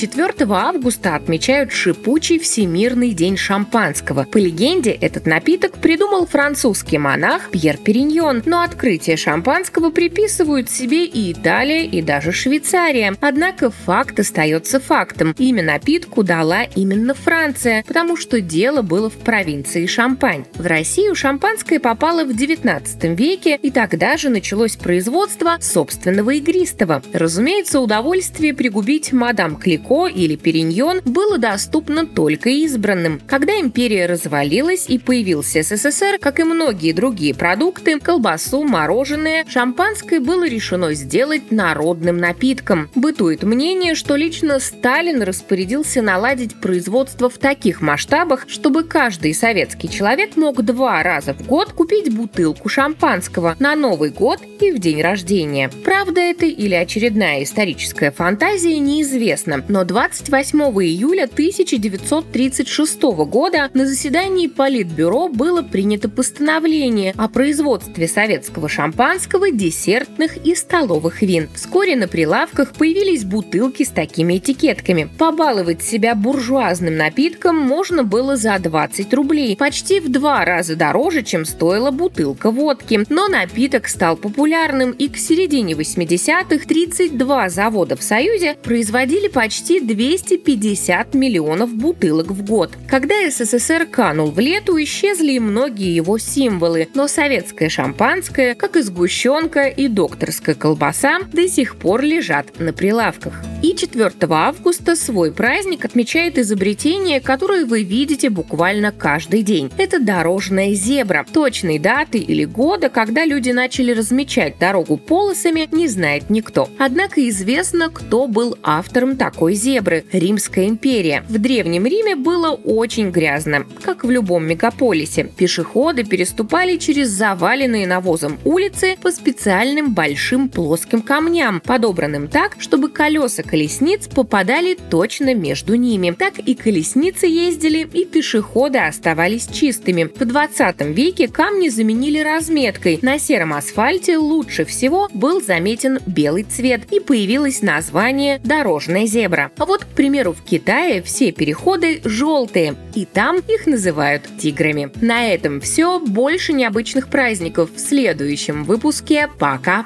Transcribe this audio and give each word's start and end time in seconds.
4 0.00 0.32
августа 0.48 1.14
отмечают 1.14 1.72
шипучий 1.72 2.38
Всемирный 2.38 3.10
день 3.10 3.36
шампанского. 3.36 4.24
По 4.24 4.38
легенде, 4.38 4.92
этот 4.92 5.26
напиток 5.26 5.76
придумал 5.76 6.26
французский 6.26 6.96
монах 6.96 7.50
Пьер 7.50 7.76
Периньон, 7.76 8.42
но 8.46 8.62
открытие 8.62 9.18
шампанского 9.18 9.90
приписывают 9.90 10.70
себе 10.70 11.04
и 11.04 11.32
Италия, 11.32 11.84
и 11.84 12.00
даже 12.00 12.32
Швейцария. 12.32 13.14
Однако 13.20 13.70
факт 13.70 14.18
остается 14.18 14.80
фактом. 14.80 15.34
Имя 15.36 15.64
напитку 15.64 16.22
дала 16.22 16.62
именно 16.62 17.12
Франция, 17.12 17.84
потому 17.86 18.16
что 18.16 18.40
дело 18.40 18.80
было 18.80 19.10
в 19.10 19.18
провинции 19.18 19.84
Шампань. 19.84 20.46
В 20.54 20.64
Россию 20.64 21.14
шампанское 21.14 21.78
попало 21.78 22.24
в 22.24 22.34
19 22.34 23.04
веке, 23.18 23.58
и 23.60 23.70
тогда 23.70 24.16
же 24.16 24.30
началось 24.30 24.76
производство 24.76 25.58
собственного 25.60 26.30
игристого. 26.30 27.02
Разумеется, 27.12 27.80
удовольствие 27.80 28.54
пригубить 28.54 29.12
мадам 29.12 29.56
Клико 29.56 29.89
Клико 29.90 30.06
или 30.06 30.36
Периньон 30.36 31.00
было 31.04 31.36
доступно 31.36 32.06
только 32.06 32.48
избранным. 32.50 33.20
Когда 33.26 33.58
империя 33.58 34.06
развалилась 34.06 34.86
и 34.88 34.98
появился 34.98 35.62
СССР, 35.62 36.18
как 36.20 36.38
и 36.38 36.44
многие 36.44 36.92
другие 36.92 37.34
продукты, 37.34 37.98
колбасу, 37.98 38.62
мороженое, 38.62 39.44
шампанское 39.48 40.20
было 40.20 40.48
решено 40.48 40.94
сделать 40.94 41.50
народным 41.50 42.18
напитком. 42.18 42.88
Бытует 42.94 43.42
мнение, 43.42 43.96
что 43.96 44.14
лично 44.14 44.60
Сталин 44.60 45.22
распорядился 45.22 46.02
наладить 46.02 46.54
производство 46.60 47.28
в 47.28 47.38
таких 47.38 47.80
масштабах, 47.80 48.44
чтобы 48.48 48.84
каждый 48.84 49.34
советский 49.34 49.90
человек 49.90 50.36
мог 50.36 50.62
два 50.62 51.02
раза 51.02 51.34
в 51.34 51.44
год 51.46 51.72
купить 51.72 52.14
бутылку 52.14 52.68
шампанского 52.68 53.56
на 53.58 53.74
Новый 53.74 54.10
год 54.10 54.38
и 54.60 54.70
в 54.70 54.78
день 54.78 55.02
рождения. 55.02 55.68
Правда 55.84 56.20
это 56.20 56.46
или 56.46 56.74
очередная 56.74 57.42
историческая 57.42 58.12
фантазия, 58.12 58.78
неизвестно, 58.78 59.64
но 59.68 59.79
28 59.84 60.58
июля 60.84 61.24
1936 61.24 63.02
года 63.02 63.70
на 63.74 63.86
заседании 63.86 64.46
Политбюро 64.46 65.28
было 65.28 65.62
принято 65.62 66.08
постановление 66.08 67.14
о 67.16 67.28
производстве 67.28 68.08
советского 68.08 68.68
шампанского, 68.68 69.50
десертных 69.50 70.36
и 70.44 70.54
столовых 70.54 71.22
вин. 71.22 71.48
Вскоре 71.54 71.96
на 71.96 72.08
прилавках 72.08 72.72
появились 72.72 73.24
бутылки 73.24 73.84
с 73.84 73.88
такими 73.88 74.38
этикетками. 74.38 75.08
Побаловать 75.18 75.82
себя 75.82 76.14
буржуазным 76.14 76.96
напитком 76.96 77.56
можно 77.56 78.04
было 78.04 78.36
за 78.36 78.58
20 78.58 79.14
рублей, 79.14 79.56
почти 79.56 80.00
в 80.00 80.10
два 80.10 80.44
раза 80.44 80.76
дороже, 80.76 81.22
чем 81.22 81.44
стоила 81.44 81.90
бутылка 81.90 82.50
водки. 82.50 83.04
Но 83.08 83.28
напиток 83.28 83.88
стал 83.88 84.16
популярным, 84.16 84.90
и 84.90 85.08
к 85.08 85.16
середине 85.16 85.74
80-х 85.74 86.66
32 86.66 87.48
завода 87.48 87.96
в 87.96 88.02
Союзе 88.02 88.56
производили 88.62 89.28
почти 89.28 89.69
почти 89.70 89.80
250 89.80 91.14
миллионов 91.14 91.74
бутылок 91.74 92.32
в 92.32 92.44
год. 92.44 92.72
Когда 92.88 93.14
СССР 93.30 93.86
канул 93.86 94.30
в 94.30 94.38
лету, 94.40 94.76
исчезли 94.82 95.32
и 95.32 95.38
многие 95.38 95.94
его 95.94 96.18
символы, 96.18 96.88
но 96.94 97.06
советское 97.06 97.68
шампанское, 97.68 98.54
как 98.54 98.76
и 98.76 98.82
сгущенка 98.82 99.68
и 99.68 99.86
докторская 99.86 100.56
колбаса, 100.56 101.20
до 101.32 101.48
сих 101.48 101.76
пор 101.76 102.02
лежат 102.02 102.58
на 102.58 102.72
прилавках. 102.72 103.42
И 103.62 103.74
4 103.76 104.10
августа 104.30 104.96
свой 104.96 105.32
праздник 105.32 105.84
отмечает 105.84 106.38
изобретение, 106.38 107.20
которое 107.20 107.64
вы 107.64 107.82
видите 107.82 108.30
буквально 108.30 108.90
каждый 108.90 109.42
день. 109.42 109.70
Это 109.76 110.00
дорожная 110.00 110.74
зебра. 110.74 111.24
Точной 111.32 111.78
даты 111.78 112.18
или 112.18 112.44
года, 112.44 112.88
когда 112.88 113.24
люди 113.24 113.50
начали 113.50 113.92
размечать 113.92 114.58
дорогу 114.58 114.96
полосами, 114.96 115.68
не 115.70 115.86
знает 115.88 116.30
никто. 116.30 116.68
Однако 116.78 117.28
известно, 117.28 117.90
кто 117.90 118.26
был 118.26 118.56
автором 118.62 119.16
такой 119.16 119.59
зебры– 119.60 120.04
Римская 120.12 120.66
империя. 120.66 121.24
В 121.28 121.38
Древнем 121.38 121.86
Риме 121.86 122.16
было 122.16 122.50
очень 122.52 123.10
грязно, 123.10 123.66
как 123.82 124.04
в 124.04 124.10
любом 124.10 124.46
мегаполисе. 124.46 125.24
Пешеходы 125.24 126.04
переступали 126.04 126.76
через 126.78 127.08
заваленные 127.08 127.86
навозом 127.86 128.38
улицы 128.44 128.96
по 129.00 129.10
специальным 129.12 129.92
большим 129.92 130.48
плоским 130.48 131.02
камням, 131.02 131.60
подобранным 131.60 132.28
так, 132.28 132.56
чтобы 132.58 132.88
колеса 132.88 133.42
колесниц 133.42 134.08
попадали 134.08 134.76
точно 134.88 135.34
между 135.34 135.74
ними. 135.74 136.14
Так 136.18 136.38
и 136.38 136.54
колесницы 136.54 137.26
ездили, 137.26 137.86
и 137.92 138.04
пешеходы 138.04 138.78
оставались 138.78 139.46
чистыми. 139.46 140.04
В 140.04 140.24
20 140.24 140.80
веке 140.96 141.28
камни 141.28 141.68
заменили 141.68 142.18
разметкой. 142.18 142.98
На 143.02 143.18
сером 143.18 143.52
асфальте 143.52 144.16
лучше 144.16 144.64
всего 144.64 145.08
был 145.12 145.42
заметен 145.42 145.98
белый 146.06 146.44
цвет, 146.44 146.82
и 146.90 147.00
появилось 147.00 147.62
название 147.62 148.40
«дорожная 148.42 149.06
зебра» 149.06 149.49
А 149.58 149.66
вот, 149.66 149.84
к 149.84 149.88
примеру, 149.88 150.32
в 150.32 150.42
Китае 150.42 151.02
все 151.02 151.32
переходы 151.32 152.00
желтые, 152.04 152.76
и 152.94 153.04
там 153.04 153.40
их 153.40 153.66
называют 153.66 154.22
тиграми. 154.38 154.90
На 155.00 155.26
этом 155.26 155.60
все. 155.60 156.00
Больше 156.00 156.52
необычных 156.52 157.08
праздников 157.08 157.70
в 157.74 157.78
следующем 157.78 158.64
выпуске. 158.64 159.28
Пока! 159.38 159.84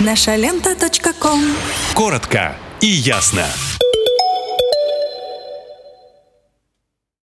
Наша 0.00 0.36
лента. 0.36 0.74
Коротко 1.94 2.56
и 2.80 2.86
ясно. 2.86 3.46